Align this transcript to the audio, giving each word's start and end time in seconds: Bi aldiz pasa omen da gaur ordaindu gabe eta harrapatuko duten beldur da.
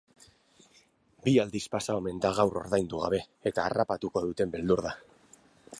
Bi 1.27 1.33
aldiz 1.43 1.61
pasa 1.75 1.97
omen 1.99 2.23
da 2.23 2.31
gaur 2.41 2.57
ordaindu 2.63 3.03
gabe 3.05 3.21
eta 3.53 3.67
harrapatuko 3.69 4.25
duten 4.31 4.57
beldur 4.57 4.83
da. 4.89 4.97